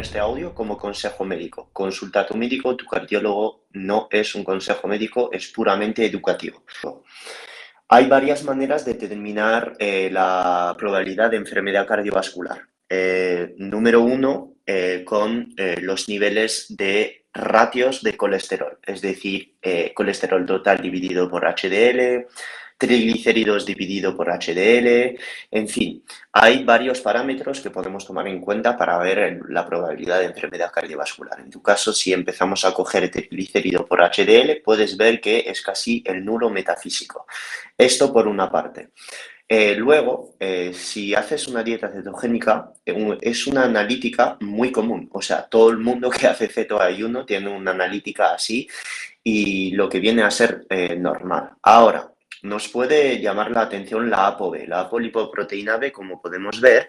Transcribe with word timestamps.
Este 0.00 0.18
audio 0.18 0.54
como 0.54 0.78
consejo 0.78 1.24
médico. 1.24 1.70
Consulta 1.72 2.20
a 2.20 2.26
tu 2.26 2.36
médico, 2.36 2.76
tu 2.76 2.86
cardiólogo 2.86 3.66
no 3.72 4.08
es 4.10 4.34
un 4.34 4.44
consejo 4.44 4.88
médico, 4.88 5.30
es 5.32 5.48
puramente 5.48 6.04
educativo. 6.04 6.64
Hay 7.88 8.06
varias 8.06 8.42
maneras 8.44 8.86
de 8.86 8.94
determinar 8.94 9.74
eh, 9.78 10.08
la 10.10 10.74
probabilidad 10.78 11.30
de 11.30 11.36
enfermedad 11.36 11.86
cardiovascular. 11.86 12.62
Eh, 12.88 13.54
número 13.58 14.00
uno, 14.00 14.54
eh, 14.64 15.02
con 15.04 15.54
los 15.56 16.08
niveles 16.08 16.66
de 16.70 17.26
ratios 17.34 18.02
de 18.02 18.16
colesterol, 18.16 18.78
es 18.86 19.02
decir, 19.02 19.56
colesterol 19.94 20.46
total 20.46 20.80
dividido 20.80 21.28
por 21.28 21.44
HDL, 21.44 22.26
triglicéridos 22.82 23.64
dividido 23.64 24.16
por 24.16 24.26
HDL, 24.26 25.16
en 25.52 25.68
fin, 25.68 26.04
hay 26.32 26.64
varios 26.64 27.00
parámetros 27.00 27.60
que 27.60 27.70
podemos 27.70 28.04
tomar 28.04 28.26
en 28.26 28.40
cuenta 28.40 28.76
para 28.76 28.98
ver 28.98 29.38
la 29.48 29.64
probabilidad 29.64 30.18
de 30.18 30.26
enfermedad 30.26 30.72
cardiovascular. 30.72 31.38
En 31.38 31.48
tu 31.48 31.62
caso, 31.62 31.92
si 31.92 32.12
empezamos 32.12 32.64
a 32.64 32.74
coger 32.74 33.08
triglicérido 33.08 33.86
por 33.86 34.00
HDL, 34.00 34.62
puedes 34.64 34.96
ver 34.96 35.20
que 35.20 35.44
es 35.46 35.62
casi 35.62 36.02
el 36.04 36.24
nulo 36.24 36.50
metafísico. 36.50 37.26
Esto 37.78 38.12
por 38.12 38.26
una 38.26 38.50
parte. 38.50 38.90
Eh, 39.48 39.76
luego, 39.76 40.34
eh, 40.40 40.72
si 40.74 41.14
haces 41.14 41.46
una 41.46 41.62
dieta 41.62 41.88
cetogénica, 41.88 42.72
eh, 42.84 43.18
es 43.20 43.46
una 43.46 43.64
analítica 43.64 44.36
muy 44.40 44.72
común. 44.72 45.08
O 45.12 45.22
sea, 45.22 45.46
todo 45.46 45.70
el 45.70 45.78
mundo 45.78 46.10
que 46.10 46.26
hace 46.26 46.48
cetoayuno 46.48 47.24
tiene 47.24 47.48
una 47.48 47.70
analítica 47.70 48.34
así 48.34 48.66
y 49.22 49.72
lo 49.72 49.88
que 49.88 50.00
viene 50.00 50.22
a 50.22 50.30
ser 50.30 50.66
normal. 50.98 51.50
Ahora, 51.62 52.11
nos 52.42 52.68
puede 52.68 53.20
llamar 53.20 53.50
la 53.50 53.62
atención 53.62 54.10
la 54.10 54.26
ApoB. 54.26 54.66
La 54.66 54.80
apolipoproteína 54.80 55.76
B, 55.76 55.92
como 55.92 56.20
podemos 56.20 56.60
ver, 56.60 56.88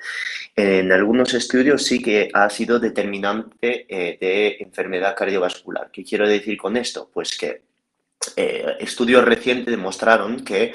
en 0.56 0.92
algunos 0.92 1.34
estudios 1.34 1.84
sí 1.84 2.02
que 2.02 2.30
ha 2.34 2.50
sido 2.50 2.80
determinante 2.80 3.86
eh, 3.88 4.18
de 4.20 4.58
enfermedad 4.60 5.16
cardiovascular. 5.16 5.92
¿Qué 5.92 6.04
quiero 6.04 6.28
decir 6.28 6.58
con 6.58 6.78
esto? 6.78 7.10
Pues 7.14 7.38
que 7.38 7.62
eh, 8.36 8.78
estudios 8.80 9.24
recientes 9.26 9.68
demostraron 9.68 10.44
que 10.44 10.74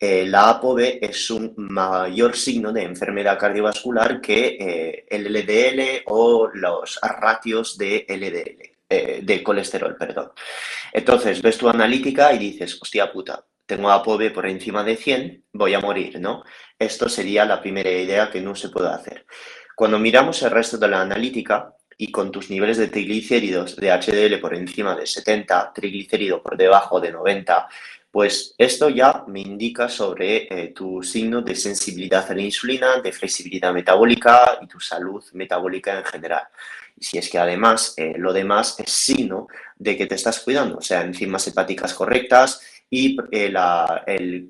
eh, 0.00 0.26
la 0.26 0.50
ApoB 0.50 0.98
es 1.00 1.30
un 1.30 1.54
mayor 1.56 2.36
signo 2.36 2.72
de 2.72 2.82
enfermedad 2.82 3.38
cardiovascular 3.38 4.20
que 4.20 5.06
el 5.08 5.32
LDL 5.32 6.02
o 6.06 6.48
los 6.52 6.98
ratios 7.02 7.78
de 7.78 8.04
LDL, 8.08 9.24
de 9.24 9.42
colesterol, 9.42 9.96
perdón. 9.96 10.32
Entonces, 10.92 11.42
ves 11.42 11.58
tu 11.58 11.68
analítica 11.68 12.32
y 12.32 12.38
dices, 12.38 12.78
hostia 12.80 13.12
puta, 13.12 13.44
tengo 13.68 13.90
ApoB 13.90 14.32
por 14.32 14.46
encima 14.46 14.82
de 14.82 14.96
100, 14.96 15.44
voy 15.52 15.74
a 15.74 15.80
morir, 15.80 16.18
¿no? 16.18 16.42
Esto 16.78 17.06
sería 17.06 17.44
la 17.44 17.60
primera 17.60 17.90
idea 17.90 18.30
que 18.30 18.40
no 18.40 18.54
se 18.54 18.70
puede 18.70 18.88
hacer. 18.88 19.26
Cuando 19.76 19.98
miramos 19.98 20.42
el 20.42 20.50
resto 20.50 20.78
de 20.78 20.88
la 20.88 21.02
analítica 21.02 21.74
y 21.98 22.10
con 22.10 22.32
tus 22.32 22.48
niveles 22.48 22.78
de 22.78 22.88
triglicéridos 22.88 23.76
de 23.76 23.92
HDL 23.92 24.40
por 24.40 24.54
encima 24.54 24.96
de 24.96 25.06
70, 25.06 25.72
triglicérido 25.74 26.42
por 26.42 26.56
debajo 26.56 26.98
de 26.98 27.12
90, 27.12 27.68
pues 28.10 28.54
esto 28.56 28.88
ya 28.88 29.24
me 29.26 29.40
indica 29.40 29.86
sobre 29.90 30.48
eh, 30.48 30.68
tu 30.68 31.02
signo 31.02 31.42
de 31.42 31.54
sensibilidad 31.54 32.24
a 32.30 32.34
la 32.34 32.40
insulina, 32.40 33.02
de 33.02 33.12
flexibilidad 33.12 33.74
metabólica 33.74 34.58
y 34.62 34.66
tu 34.66 34.80
salud 34.80 35.22
metabólica 35.34 35.98
en 35.98 36.04
general. 36.06 36.44
Y 36.96 37.04
si 37.04 37.18
es 37.18 37.28
que 37.28 37.38
además 37.38 37.92
eh, 37.98 38.14
lo 38.16 38.32
demás 38.32 38.80
es 38.80 38.90
signo 38.90 39.46
de 39.76 39.94
que 39.94 40.06
te 40.06 40.14
estás 40.14 40.40
cuidando, 40.40 40.78
o 40.78 40.82
sea, 40.82 41.02
enzimas 41.02 41.46
hepáticas 41.46 41.92
correctas 41.92 42.62
y 42.90 43.16
eh, 43.32 43.52
el, 44.06 44.48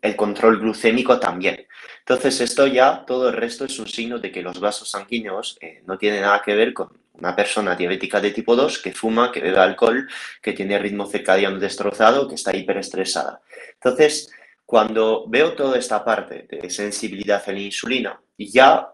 el 0.00 0.16
control 0.16 0.60
glucémico 0.60 1.18
también. 1.18 1.66
Entonces, 2.00 2.40
esto 2.40 2.66
ya, 2.66 3.04
todo 3.06 3.28
el 3.28 3.36
resto 3.36 3.64
es 3.64 3.78
un 3.78 3.86
signo 3.86 4.18
de 4.18 4.32
que 4.32 4.42
los 4.42 4.58
vasos 4.58 4.90
sanguíneos 4.90 5.58
eh, 5.60 5.82
no 5.86 5.98
tienen 5.98 6.22
nada 6.22 6.42
que 6.42 6.54
ver 6.54 6.72
con 6.72 6.88
una 7.12 7.36
persona 7.36 7.76
diabética 7.76 8.20
de 8.20 8.30
tipo 8.30 8.56
2 8.56 8.78
que 8.78 8.92
fuma, 8.92 9.30
que 9.30 9.40
bebe 9.40 9.58
alcohol, 9.58 10.08
que 10.42 10.52
tiene 10.52 10.78
ritmo 10.78 11.06
circadiano 11.06 11.58
destrozado, 11.58 12.26
que 12.26 12.34
está 12.34 12.56
hiperestresada. 12.56 13.42
Entonces, 13.74 14.32
cuando 14.64 15.26
veo 15.28 15.52
toda 15.52 15.78
esta 15.78 16.04
parte 16.04 16.46
de 16.50 16.70
sensibilidad 16.70 17.42
a 17.46 17.52
la 17.52 17.60
insulina, 17.60 18.20
ya 18.38 18.88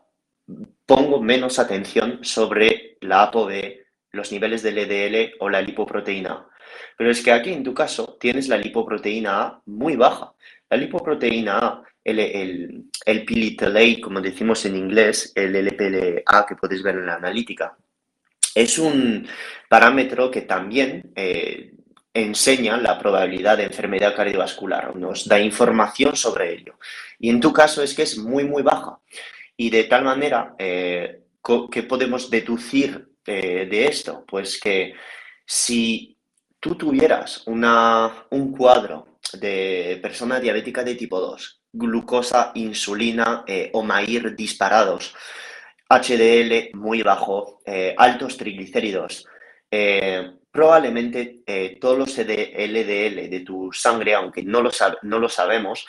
pongo 0.85 1.21
menos 1.21 1.59
atención 1.59 2.21
sobre 2.23 2.97
la 3.01 3.25
ApoB, 3.25 3.51
los 4.13 4.33
niveles 4.33 4.63
de 4.63 4.73
LDL 4.73 5.37
o 5.41 5.49
la 5.49 5.61
lipoproteína. 5.61 6.47
Pero 6.97 7.11
es 7.11 7.23
que 7.23 7.33
aquí 7.33 7.53
en 7.53 7.63
tu 7.63 7.75
caso 7.75 8.17
tienes 8.21 8.49
la 8.49 8.57
lipoproteína 8.57 9.43
A 9.43 9.63
muy 9.67 9.97
baja. 9.97 10.33
La 10.71 10.77
lipoproteína 10.77 11.59
A, 11.59 11.83
el, 12.03 12.19
el, 12.21 12.85
el 13.05 13.25
pilitalate, 13.25 14.01
como 14.01 14.21
decimos 14.21 14.65
en 14.65 14.77
inglés, 14.77 15.33
el 15.35 15.55
LPLA 15.57 16.47
que 16.47 16.57
puedes 16.57 16.83
ver 16.83 16.97
en 16.97 17.07
la 17.07 17.15
analítica, 17.15 17.77
es 18.55 18.79
un 18.79 19.29
parámetro 19.69 20.31
que 20.31 20.43
también 20.43 21.13
eh, 21.15 21.73
enseña 22.15 22.79
la 22.79 22.99
probabilidad 22.99 23.59
de 23.59 23.65
enfermedad 23.65 24.17
cardiovascular, 24.17 24.97
nos 24.97 25.29
da 25.29 25.39
información 25.39 26.17
sobre 26.17 26.55
ello. 26.55 26.79
Y 27.19 27.29
en 27.29 27.41
tu 27.41 27.53
caso 27.53 27.83
es 27.83 27.93
que 27.93 28.03
es 28.03 28.17
muy, 28.17 28.45
muy 28.45 28.63
baja. 28.63 28.99
Y 29.59 29.69
de 29.69 29.85
tal 29.85 30.05
manera, 30.05 30.55
eh, 30.59 31.21
¿qué 31.71 31.83
podemos 31.83 32.31
deducir 32.31 33.09
eh, 33.27 33.67
de 33.71 33.87
esto? 33.87 34.25
Pues 34.27 34.59
que 34.59 34.95
si 35.45 36.16
tú 36.61 36.75
tuvieras 36.75 37.47
una, 37.47 38.27
un 38.31 38.53
cuadro 38.53 39.19
de 39.35 39.99
persona 40.03 40.41
diabética 40.41 40.83
de 40.83 40.95
tipo 40.95 41.21
2, 41.21 41.63
glucosa, 41.73 42.53
insulina 42.55 43.45
eh, 43.47 43.71
o 43.73 43.83
MAIR 43.83 44.35
disparados, 44.35 45.15
HDL 45.89 46.71
muy 46.75 47.03
bajo, 47.03 47.61
eh, 47.65 47.95
altos 47.97 48.37
triglicéridos, 48.37 49.27
eh, 49.71 50.33
probablemente 50.51 51.43
todos 51.79 51.99
los 51.99 52.17
LDL 52.17 53.29
de 53.29 53.43
tu 53.45 53.71
sangre, 53.73 54.15
aunque 54.15 54.43
no 54.43 54.63
lo, 54.63 54.71
no 55.03 55.19
lo 55.19 55.29
sabemos, 55.29 55.87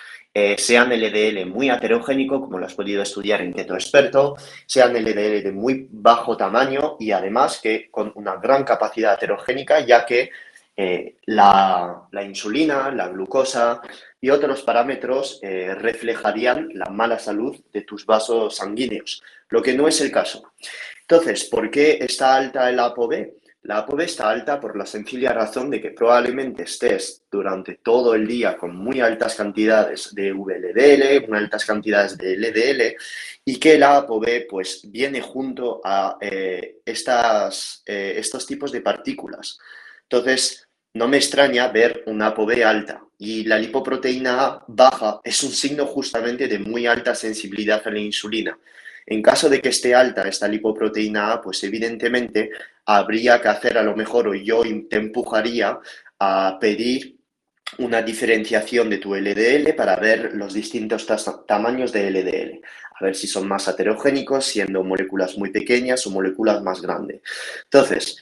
sean 0.57 0.89
LDL 0.89 1.45
muy 1.45 1.69
heterogénico, 1.69 2.41
como 2.41 2.59
lo 2.59 2.65
has 2.65 2.73
podido 2.73 3.01
estudiar 3.01 3.39
en 3.41 3.53
Keto 3.53 3.75
Experto, 3.75 4.35
sean 4.65 4.93
LDL 4.93 5.41
de 5.41 5.51
muy 5.53 5.87
bajo 5.89 6.35
tamaño 6.35 6.97
y 6.99 7.11
además 7.11 7.61
que 7.63 7.89
con 7.89 8.11
una 8.15 8.35
gran 8.35 8.65
capacidad 8.65 9.13
heterogénica, 9.13 9.79
ya 9.79 10.05
que 10.05 10.31
eh, 10.79 11.15
la, 11.25 12.07
insulina, 12.23 12.91
la 12.91 13.07
glucosa 13.07 13.81
y 14.21 14.29
otros 14.29 14.61
parámetros 14.61 15.39
eh, 15.41 15.73
reflejarían 15.73 16.69
la 16.75 16.91
mala 16.91 17.17
salud 17.17 17.57
de 17.73 17.81
tus 17.81 18.05
vasos 18.05 18.57
sanguíneos, 18.57 19.23
lo 19.49 19.63
que 19.63 19.73
no 19.73 19.87
es 19.87 19.99
el 20.01 20.11
caso. 20.11 20.51
Entonces, 21.01 21.45
¿por 21.45 21.71
qué 21.71 21.97
está 21.99 22.35
alta 22.35 22.69
el 22.69 22.79
ApoB? 22.79 23.27
La 23.63 23.79
ApoB 23.79 24.01
está 24.01 24.29
alta 24.29 24.59
por 24.59 24.77
la 24.77 24.85
sencilla 24.85 25.33
razón 25.33 25.71
de 25.71 25.81
que 25.81 25.89
probablemente 25.89 26.61
estés 26.61 27.23
durante 27.31 27.79
todo 27.81 28.13
el 28.13 28.27
día 28.27 28.55
con 28.55 28.75
muy 28.75 29.01
altas 29.01 29.33
cantidades 29.33 30.13
de 30.13 30.31
VLDL, 30.31 31.27
muy 31.27 31.39
altas 31.39 31.65
cantidades 31.65 32.15
de 32.19 32.37
LDL 32.37 32.95
y 33.43 33.59
que 33.59 33.79
la 33.79 33.97
ApoB 33.97 34.45
pues 34.47 34.81
viene 34.83 35.21
junto 35.21 35.81
a 35.83 36.19
eh, 36.21 36.81
estas, 36.85 37.81
estos 37.83 38.45
tipos 38.45 38.71
de 38.71 38.81
partículas. 38.81 39.57
Entonces, 40.03 40.66
no 40.97 41.07
me 41.07 41.17
extraña 41.17 41.67
ver 41.67 42.03
una 42.07 42.27
ApoB 42.27 42.63
alta 42.65 43.03
y 43.19 43.43
la 43.43 43.57
lipoproteína 43.57 44.43
A 44.43 44.65
baja 44.67 45.21
es 45.23 45.43
un 45.43 45.51
signo 45.51 45.85
justamente 45.85 46.47
de 46.47 46.59
muy 46.59 46.87
alta 46.87 47.13
sensibilidad 47.13 47.81
a 47.85 47.91
la 47.91 47.99
insulina. 47.99 48.57
En 49.05 49.21
caso 49.21 49.47
de 49.49 49.61
que 49.61 49.69
esté 49.69 49.95
alta 49.95 50.27
esta 50.27 50.47
lipoproteína 50.47 51.31
A, 51.33 51.41
pues 51.41 51.63
evidentemente 51.63 52.51
habría 52.85 53.39
que 53.41 53.47
hacer 53.47 53.77
a 53.77 53.83
lo 53.83 53.95
mejor, 53.95 54.27
o 54.27 54.33
yo 54.33 54.63
te 54.89 54.97
empujaría 54.97 55.79
a 56.19 56.57
pedir 56.59 57.15
una 57.79 58.01
diferenciación 58.01 58.89
de 58.89 58.97
tu 58.97 59.13
LDL 59.15 59.73
para 59.75 59.95
ver 59.97 60.33
los 60.33 60.53
distintos 60.53 61.07
tamaños 61.45 61.91
de 61.91 62.09
LDL. 62.09 62.61
A 62.99 63.05
ver 63.05 63.15
si 63.15 63.27
son 63.27 63.47
más 63.47 63.67
heterogénicos, 63.67 64.45
siendo 64.45 64.83
moléculas 64.83 65.37
muy 65.37 65.51
pequeñas 65.51 66.05
o 66.07 66.11
moléculas 66.11 66.61
más 66.63 66.81
grandes. 66.81 67.21
Entonces, 67.65 68.17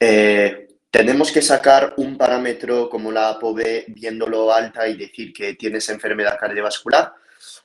eh, 0.00 0.65
tenemos 0.90 1.30
que 1.30 1.42
sacar 1.42 1.94
un 1.98 2.16
parámetro 2.16 2.88
como 2.88 3.12
la 3.12 3.30
ApoB 3.30 3.84
viéndolo 3.88 4.52
alta 4.52 4.88
y 4.88 4.96
decir 4.96 5.32
que 5.32 5.54
tienes 5.54 5.88
enfermedad 5.88 6.38
cardiovascular. 6.38 7.12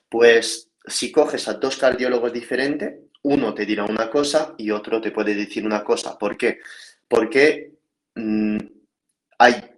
Pues 0.09 0.69
si 0.85 1.11
coges 1.11 1.47
a 1.47 1.53
dos 1.53 1.77
cardiólogos 1.77 2.33
diferentes, 2.33 2.95
uno 3.23 3.53
te 3.53 3.65
dirá 3.65 3.85
una 3.85 4.09
cosa 4.09 4.53
y 4.57 4.71
otro 4.71 4.99
te 4.99 5.11
puede 5.11 5.35
decir 5.35 5.65
una 5.65 5.83
cosa. 5.83 6.17
¿Por 6.17 6.37
qué? 6.37 6.59
Porque 7.07 7.71
mm, 8.15 8.57
hay 9.37 9.71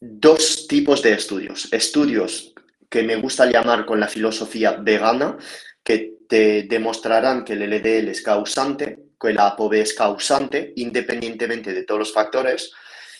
dos 0.00 0.66
tipos 0.66 1.02
de 1.02 1.12
estudios. 1.12 1.72
Estudios 1.72 2.52
que 2.88 3.02
me 3.02 3.16
gusta 3.16 3.46
llamar 3.46 3.86
con 3.86 4.00
la 4.00 4.08
filosofía 4.08 4.72
vegana, 4.72 5.38
que 5.82 6.18
te 6.28 6.64
demostrarán 6.64 7.44
que 7.44 7.54
el 7.54 7.70
LDL 7.70 8.08
es 8.08 8.22
causante, 8.22 8.98
que 9.22 9.32
la 9.32 9.46
ApoB 9.48 9.74
es 9.74 9.94
causante, 9.94 10.72
independientemente 10.76 11.72
de 11.72 11.84
todos 11.84 12.00
los 12.00 12.12
factores, 12.12 12.72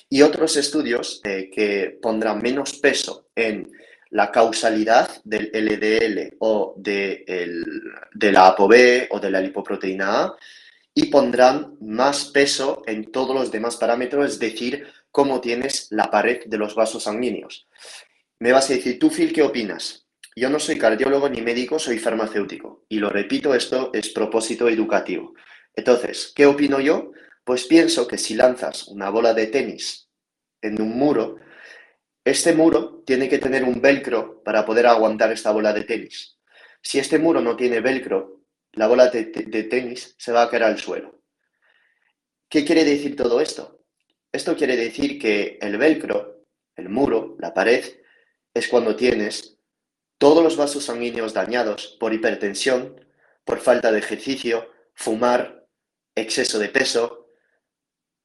y 0.09 0.23
otros 0.23 0.57
estudios 0.57 1.21
eh, 1.25 1.49
que 1.55 1.99
pondrán 2.03 2.43
menos 2.43 2.75
peso 2.75 3.29
en 3.35 3.71
la 4.11 4.31
causalidad 4.31 5.09
del 5.25 5.51
LDL 5.55 6.37
o 6.41 6.75
de, 6.77 7.25
de 8.13 8.33
la 8.33 8.49
ApoB 8.49 9.07
o 9.11 9.21
de 9.21 9.31
la 9.31 9.41
lipoproteína 9.41 10.25
A 10.25 10.37
y 10.95 11.07
pondrán 11.07 11.77
más 11.81 12.27
peso 12.27 12.83
en 12.87 13.11
todos 13.11 13.35
los 13.35 13.51
demás 13.51 13.77
parámetros, 13.77 14.27
es 14.27 14.39
decir, 14.39 14.87
cómo 15.11 15.41
tienes 15.41 15.89
la 15.91 16.11
pared 16.11 16.45
de 16.45 16.59
los 16.59 16.75
vasos 16.75 17.05
sanguíneos. 17.05 17.67
Me 18.39 18.53
vas 18.53 18.69
a 18.69 18.75
decir, 18.75 18.99
tú, 18.99 19.11
Phil, 19.11 19.33
¿qué 19.33 19.43
opinas? 19.43 20.07
Yo 20.35 20.51
no 20.51 20.59
soy 20.59 20.79
cardiólogo 20.79 21.29
ni 21.29 21.41
médico, 21.41 21.79
soy 21.79 21.99
farmacéutico. 21.99 22.85
Y 22.89 22.99
lo 22.99 23.09
repito, 23.09 23.55
esto 23.55 23.91
es 23.93 24.11
propósito 24.11 24.69
educativo. 24.69 25.35
Entonces, 25.75 26.33
¿qué 26.35 26.47
opino 26.47 26.81
yo? 26.81 27.13
Pues 27.45 27.67
pienso 27.67 28.07
que 28.07 28.19
si 28.19 28.35
lanzas 28.35 28.89
una 28.89 29.11
bola 29.11 29.35
de 29.35 29.47
tenis 29.47 30.09
en 30.61 30.81
un 30.81 30.97
muro, 30.97 31.37
este 32.25 32.55
muro 32.55 33.03
tiene 33.05 33.29
que 33.29 33.39
tener 33.39 33.65
un 33.65 33.81
velcro 33.81 34.43
para 34.45 34.65
poder 34.65 34.87
aguantar 34.87 35.33
esta 35.33 35.51
bola 35.51 35.73
de 35.73 35.85
tenis. 35.85 36.39
Si 36.81 36.99
este 36.99 37.19
muro 37.19 37.41
no 37.41 37.57
tiene 37.57 37.81
velcro, 37.81 38.43
la 38.73 38.87
bola 38.87 39.09
de, 39.09 39.25
tenis 39.25 40.15
se 40.19 40.33
va 40.33 40.43
a 40.43 40.51
caer 40.51 40.65
al 40.65 40.79
suelo. 40.79 41.21
¿Qué 42.49 42.65
quiere 42.65 42.85
decir 42.85 43.17
todo 43.17 43.41
esto? 43.41 43.85
Esto 44.31 44.57
quiere 44.57 44.77
decir 44.77 45.19
que 45.19 45.59
el 45.61 45.79
velcro, 45.79 46.47
el 46.77 46.89
muro, 46.89 47.37
la 47.39 47.53
pared, 47.53 47.85
es 48.55 48.69
cuando 48.69 48.97
tienes 48.97 49.59
todos 50.19 50.43
los 50.43 50.57
vasos 50.57 50.85
sanguíneos 50.85 51.35
dañados 51.35 51.97
por 51.99 52.15
hipertensión, 52.15 53.05
por 53.45 53.59
falta 53.59 53.91
de 53.91 53.99
ejercicio, 53.99 54.71
fumar, 54.95 55.62
exceso 56.15 56.59
de 56.59 56.69
peso, 56.69 57.29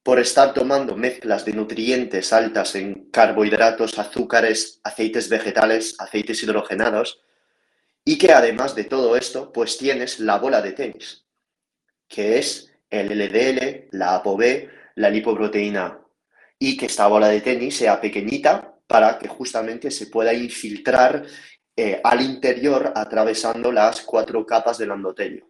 por 0.02 0.18
estar 0.18 0.54
tomando 0.54 0.96
mezclas 0.96 1.44
de 1.44 1.52
nutrientes 1.52 2.32
altas 2.32 2.74
en 2.74 3.10
carbohidratos, 3.10 3.98
azúcares, 3.98 4.80
aceites 4.82 5.28
vegetales, 5.28 5.96
aceites 5.98 6.42
hidrogenados, 6.42 7.20
y 8.04 8.16
que 8.16 8.32
además 8.32 8.74
de 8.74 8.84
todo 8.84 9.16
esto, 9.16 9.52
pues 9.52 9.76
tienes 9.76 10.18
la 10.18 10.38
bola 10.38 10.62
de 10.62 10.72
tenis, 10.72 11.26
que 12.08 12.38
es 12.38 12.72
el 12.88 13.08
LDL, 13.18 13.88
la 13.90 14.14
ApoB, 14.14 14.68
la 14.94 15.10
lipoproteína, 15.10 16.00
y 16.58 16.76
que 16.76 16.86
esta 16.86 17.06
bola 17.06 17.28
de 17.28 17.42
tenis 17.42 17.76
sea 17.76 18.00
pequeñita 18.00 18.78
para 18.86 19.18
que 19.18 19.28
justamente 19.28 19.90
se 19.90 20.06
pueda 20.06 20.32
infiltrar 20.32 21.26
eh, 21.76 22.00
al 22.02 22.22
interior 22.22 22.92
atravesando 22.96 23.70
las 23.70 24.00
cuatro 24.00 24.44
capas 24.46 24.78
del 24.78 24.90
endotelio. 24.90 25.47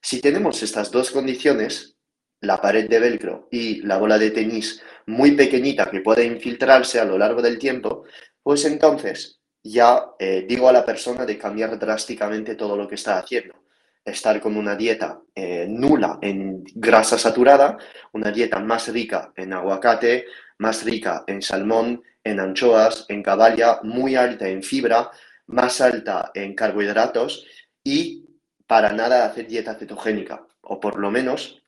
Si 0.00 0.20
tenemos 0.20 0.62
estas 0.62 0.90
dos 0.90 1.10
condiciones, 1.10 1.96
la 2.40 2.60
pared 2.60 2.88
de 2.88 2.98
velcro 2.98 3.48
y 3.50 3.82
la 3.82 3.98
bola 3.98 4.18
de 4.18 4.30
tenis 4.30 4.82
muy 5.06 5.32
pequeñita 5.32 5.90
que 5.90 6.00
puede 6.00 6.24
infiltrarse 6.24 6.98
a 6.98 7.04
lo 7.04 7.18
largo 7.18 7.42
del 7.42 7.58
tiempo, 7.58 8.04
pues 8.42 8.64
entonces 8.64 9.40
ya 9.62 10.06
eh, 10.18 10.46
digo 10.48 10.68
a 10.68 10.72
la 10.72 10.84
persona 10.84 11.26
de 11.26 11.36
cambiar 11.36 11.78
drásticamente 11.78 12.54
todo 12.54 12.76
lo 12.76 12.88
que 12.88 12.94
está 12.94 13.18
haciendo. 13.18 13.54
Estar 14.02 14.40
con 14.40 14.56
una 14.56 14.74
dieta 14.74 15.20
eh, 15.34 15.66
nula 15.68 16.18
en 16.22 16.64
grasa 16.74 17.18
saturada, 17.18 17.76
una 18.12 18.30
dieta 18.32 18.58
más 18.58 18.88
rica 18.88 19.32
en 19.36 19.52
aguacate, 19.52 20.24
más 20.58 20.82
rica 20.84 21.24
en 21.26 21.42
salmón, 21.42 22.02
en 22.24 22.40
anchoas, 22.40 23.04
en 23.08 23.22
caballa, 23.22 23.80
muy 23.82 24.16
alta 24.16 24.48
en 24.48 24.62
fibra, 24.62 25.10
más 25.46 25.82
alta 25.82 26.30
en 26.34 26.54
carbohidratos 26.54 27.46
y 27.84 28.29
para 28.70 28.92
nada 28.92 29.26
hacer 29.26 29.48
dieta 29.48 29.74
cetogénica, 29.74 30.46
o 30.60 30.78
por 30.78 30.96
lo 30.96 31.10
menos 31.10 31.60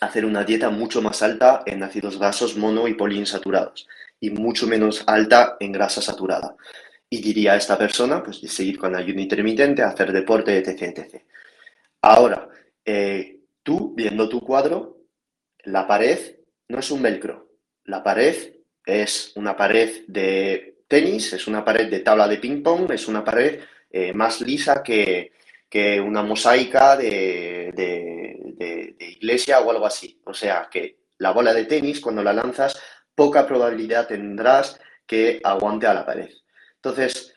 hacer 0.00 0.24
una 0.24 0.42
dieta 0.42 0.68
mucho 0.68 1.00
más 1.00 1.22
alta 1.22 1.62
en 1.64 1.84
ácidos 1.84 2.18
grasos 2.18 2.56
mono 2.56 2.88
y 2.88 2.94
poliinsaturados 2.94 3.86
y 4.18 4.30
mucho 4.30 4.66
menos 4.66 5.04
alta 5.06 5.56
en 5.60 5.70
grasa 5.70 6.02
saturada. 6.02 6.56
Y 7.08 7.22
diría 7.22 7.52
a 7.52 7.56
esta 7.56 7.78
persona, 7.78 8.20
pues, 8.20 8.40
seguir 8.40 8.78
con 8.80 8.96
ayuno 8.96 9.20
intermitente, 9.20 9.84
hacer 9.84 10.10
deporte, 10.10 10.58
etc. 10.58 10.82
etc. 10.82 11.22
Ahora, 12.00 12.48
eh, 12.84 13.38
tú, 13.62 13.94
viendo 13.94 14.28
tu 14.28 14.40
cuadro, 14.40 15.04
la 15.62 15.86
pared 15.86 16.18
no 16.66 16.80
es 16.80 16.90
un 16.90 17.00
velcro. 17.00 17.48
La 17.84 18.02
pared 18.02 18.56
es 18.84 19.30
una 19.36 19.56
pared 19.56 20.02
de 20.08 20.78
tenis, 20.88 21.32
es 21.32 21.46
una 21.46 21.64
pared 21.64 21.88
de 21.88 22.00
tabla 22.00 22.26
de 22.26 22.38
ping-pong, 22.38 22.90
es 22.90 23.06
una 23.06 23.22
pared 23.22 23.60
eh, 23.88 24.12
más 24.12 24.40
lisa 24.40 24.82
que, 24.82 25.30
que 25.70 26.00
una 26.00 26.22
mosaica 26.22 26.96
de, 26.96 27.72
iglesia 28.98 29.60
o 29.60 29.70
algo 29.70 29.86
así. 29.86 30.20
O 30.24 30.34
sea 30.34 30.68
que 30.70 30.98
la 31.18 31.30
bola 31.30 31.54
de 31.54 31.64
tenis, 31.64 32.00
cuando 32.00 32.22
la 32.22 32.32
lanzas, 32.32 32.78
poca 33.14 33.46
probabilidad 33.46 34.08
tendrás 34.08 34.80
que 35.06 35.40
aguante 35.44 35.86
a 35.86 35.94
la 35.94 36.04
pared. 36.04 36.30
Entonces, 36.76 37.34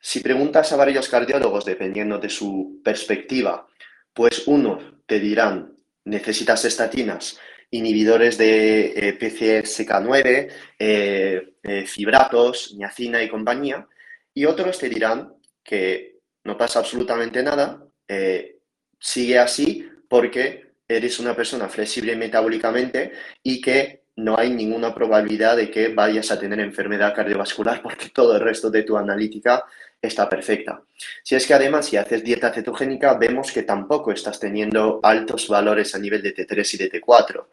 si 0.00 0.20
preguntas 0.20 0.72
a 0.72 0.76
varios 0.76 1.08
cardiólogos, 1.08 1.64
dependiendo 1.64 2.18
de 2.18 2.30
su 2.30 2.80
perspectiva, 2.84 3.66
pues 4.12 4.46
uno 4.46 5.02
te 5.06 5.18
dirán, 5.18 5.76
necesitas 6.04 6.64
estatinas, 6.64 7.38
inhibidores 7.70 8.38
de 8.38 8.92
eh, 8.94 9.18
PCSK9, 9.18 10.50
eh, 10.78 11.54
eh, 11.62 11.86
fibratos, 11.86 12.74
niacina 12.76 13.22
y 13.22 13.28
compañía, 13.28 13.88
y 14.32 14.44
otros 14.44 14.78
te 14.78 14.88
dirán 14.88 15.34
que 15.62 16.13
no 16.44 16.56
pasa 16.56 16.78
absolutamente 16.78 17.42
nada, 17.42 17.84
eh, 18.06 18.58
sigue 18.98 19.38
así 19.38 19.88
porque 20.08 20.74
eres 20.86 21.18
una 21.18 21.34
persona 21.34 21.68
flexible 21.68 22.14
metabólicamente 22.16 23.12
y 23.42 23.60
que 23.60 24.04
no 24.16 24.38
hay 24.38 24.50
ninguna 24.50 24.94
probabilidad 24.94 25.56
de 25.56 25.70
que 25.70 25.88
vayas 25.88 26.30
a 26.30 26.38
tener 26.38 26.60
enfermedad 26.60 27.14
cardiovascular 27.14 27.82
porque 27.82 28.10
todo 28.10 28.36
el 28.36 28.42
resto 28.42 28.70
de 28.70 28.82
tu 28.82 28.96
analítica 28.96 29.64
está 30.00 30.28
perfecta. 30.28 30.82
Si 31.22 31.34
es 31.34 31.46
que 31.46 31.54
además 31.54 31.86
si 31.86 31.96
haces 31.96 32.22
dieta 32.22 32.52
cetogénica 32.52 33.14
vemos 33.14 33.50
que 33.50 33.62
tampoco 33.62 34.12
estás 34.12 34.38
teniendo 34.38 35.00
altos 35.02 35.48
valores 35.48 35.94
a 35.94 35.98
nivel 35.98 36.22
de 36.22 36.34
T3 36.34 36.74
y 36.74 36.76
de 36.76 36.92
T4 36.92 37.46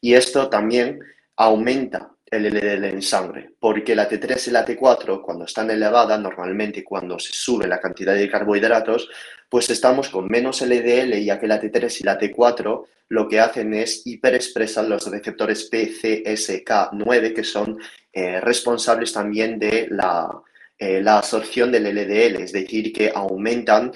y 0.00 0.14
esto 0.14 0.48
también 0.48 1.00
aumenta 1.36 2.10
el 2.30 2.44
LDL 2.44 2.84
en 2.84 3.02
sangre, 3.02 3.54
porque 3.58 3.96
la 3.96 4.08
T3 4.08 4.48
y 4.48 4.50
la 4.52 4.64
T4, 4.64 5.20
cuando 5.20 5.44
están 5.44 5.70
elevadas, 5.70 6.20
normalmente 6.20 6.84
cuando 6.84 7.18
se 7.18 7.32
sube 7.32 7.66
la 7.66 7.80
cantidad 7.80 8.14
de 8.14 8.30
carbohidratos, 8.30 9.10
pues 9.48 9.68
estamos 9.70 10.08
con 10.08 10.28
menos 10.28 10.62
LDL, 10.62 11.18
ya 11.24 11.40
que 11.40 11.48
la 11.48 11.60
T3 11.60 12.00
y 12.00 12.04
la 12.04 12.18
T4 12.18 12.86
lo 13.08 13.28
que 13.28 13.40
hacen 13.40 13.74
es 13.74 14.06
hiperexpresar 14.06 14.84
los 14.84 15.10
receptores 15.10 15.68
PCSK9, 15.70 17.34
que 17.34 17.42
son 17.42 17.78
eh, 18.12 18.40
responsables 18.40 19.12
también 19.12 19.58
de 19.58 19.88
la, 19.90 20.30
eh, 20.78 21.02
la 21.02 21.18
absorción 21.18 21.72
del 21.72 21.92
LDL, 21.92 22.42
es 22.42 22.52
decir, 22.52 22.92
que 22.92 23.10
aumentan 23.12 23.92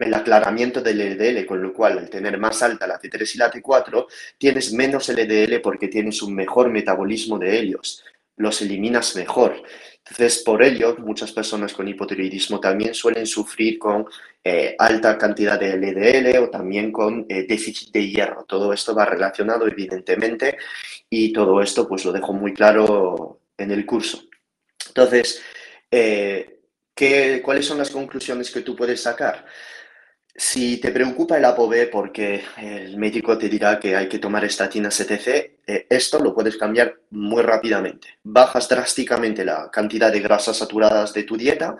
el 0.00 0.14
aclaramiento 0.14 0.80
del 0.80 1.16
LDL, 1.16 1.46
con 1.46 1.62
lo 1.62 1.72
cual 1.72 1.98
al 1.98 2.10
tener 2.10 2.38
más 2.38 2.62
alta 2.62 2.86
la 2.86 3.00
T3 3.00 3.34
y 3.34 3.38
la 3.38 3.50
T4, 3.50 4.06
tienes 4.38 4.72
menos 4.72 5.08
LDL 5.08 5.60
porque 5.60 5.88
tienes 5.88 6.22
un 6.22 6.34
mejor 6.34 6.70
metabolismo 6.70 7.38
de 7.38 7.58
helios, 7.58 8.04
los 8.36 8.62
eliminas 8.62 9.14
mejor. 9.16 9.62
Entonces, 9.98 10.42
por 10.42 10.62
ello, 10.62 10.96
muchas 10.98 11.30
personas 11.30 11.72
con 11.72 11.86
hipotiroidismo 11.86 12.58
también 12.58 12.94
suelen 12.94 13.26
sufrir 13.26 13.78
con 13.78 14.06
eh, 14.42 14.74
alta 14.78 15.16
cantidad 15.18 15.60
de 15.60 15.76
LDL 15.76 16.38
o 16.38 16.50
también 16.50 16.90
con 16.90 17.26
eh, 17.28 17.44
déficit 17.46 17.92
de 17.92 18.08
hierro. 18.08 18.44
Todo 18.44 18.72
esto 18.72 18.94
va 18.94 19.04
relacionado, 19.04 19.68
evidentemente, 19.68 20.56
y 21.08 21.32
todo 21.32 21.60
esto 21.60 21.86
pues 21.86 22.04
lo 22.04 22.12
dejo 22.12 22.32
muy 22.32 22.54
claro 22.54 23.40
en 23.56 23.70
el 23.70 23.84
curso. 23.86 24.24
Entonces, 24.88 25.42
eh, 25.90 26.60
¿cuáles 27.42 27.66
son 27.66 27.78
las 27.78 27.90
conclusiones 27.90 28.50
que 28.50 28.62
tú 28.62 28.74
puedes 28.74 29.02
sacar? 29.02 29.46
Si 30.34 30.78
te 30.78 30.92
preocupa 30.92 31.36
el 31.36 31.44
ApoB 31.44 31.90
porque 31.90 32.42
el 32.56 32.96
médico 32.96 33.36
te 33.36 33.48
dirá 33.48 33.78
que 33.80 33.96
hay 33.96 34.08
que 34.08 34.18
tomar 34.18 34.44
estatinas 34.44 34.98
etc., 35.00 35.52
eh, 35.66 35.86
esto 35.88 36.18
lo 36.18 36.34
puedes 36.34 36.56
cambiar 36.56 36.96
muy 37.10 37.42
rápidamente. 37.42 38.18
Bajas 38.22 38.68
drásticamente 38.68 39.44
la 39.44 39.70
cantidad 39.70 40.10
de 40.10 40.20
grasas 40.20 40.56
saturadas 40.56 41.12
de 41.12 41.24
tu 41.24 41.36
dieta, 41.36 41.76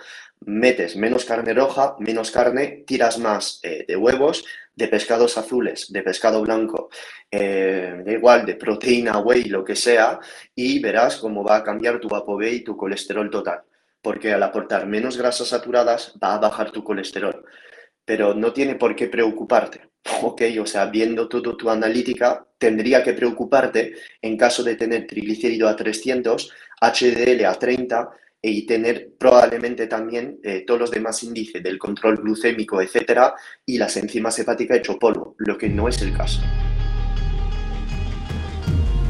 metes 0.47 0.97
menos 0.97 1.25
carne 1.25 1.55
roja, 1.55 1.97
menos 2.01 2.31
carne, 2.31 2.85
tiras 2.87 3.19
más 3.19 3.61
eh, 3.63 3.85
de 3.87 3.97
huevos, 3.97 4.45
de 4.75 4.89
pescados 4.89 5.37
azules, 5.39 5.93
de 5.93 6.03
pescado 6.03 6.41
blanco, 6.43 6.91
eh, 7.31 8.03
igual, 8.07 8.47
de 8.47 8.55
proteína, 8.55 9.19
whey, 9.19 9.45
lo 9.45 9.65
que 9.65 9.77
sea, 9.77 10.19
y 10.55 10.81
verás 10.81 11.17
cómo 11.17 11.45
va 11.45 11.57
a 11.57 11.65
cambiar 11.65 12.01
tu 12.01 12.15
ApoB 12.15 12.43
y 12.43 12.65
tu 12.65 12.77
colesterol 12.77 13.31
total. 13.31 13.61
Porque 14.03 14.33
al 14.33 14.43
aportar 14.43 14.87
menos 14.87 15.19
grasas 15.19 15.49
saturadas 15.49 16.15
va 16.23 16.35
a 16.35 16.39
bajar 16.39 16.71
tu 16.71 16.83
colesterol. 16.83 17.45
Pero 18.11 18.35
no 18.35 18.53
tiene 18.53 18.75
por 18.75 18.97
qué 18.97 19.07
preocuparte. 19.07 19.83
Ok, 20.23 20.43
o 20.61 20.67
sea, 20.67 20.87
viendo 20.87 21.29
toda 21.29 21.57
tu 21.57 21.71
analítica, 21.71 22.45
tendría 22.59 23.05
que 23.05 23.13
preocuparte 23.13 23.95
en 24.21 24.37
caso 24.37 24.65
de 24.65 24.75
tener 24.75 25.07
triglicérido 25.07 25.69
a 25.69 25.77
300, 25.77 26.53
HDL 26.81 27.45
a 27.45 27.55
30 27.55 28.11
y 28.43 28.67
tener 28.67 29.13
probablemente 29.17 29.87
también 29.87 30.41
eh, 30.43 30.65
todos 30.67 30.81
los 30.81 30.91
demás 30.91 31.23
índices 31.23 31.63
del 31.63 31.79
control 31.79 32.17
glucémico, 32.17 32.83
etcétera, 32.83 33.33
y 33.65 33.79
las 33.79 33.97
enzimas 33.97 34.37
hepáticas 34.41 34.79
hecho 34.79 34.99
polvo, 34.99 35.37
lo 35.39 35.57
que 35.57 35.69
no 35.69 35.87
es 35.87 36.03
el 36.03 36.13
caso. 36.17 36.41